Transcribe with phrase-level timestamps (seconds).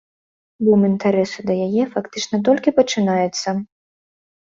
[0.69, 3.49] Бум інтарэсу да яе фактычна толькі пачынаецца.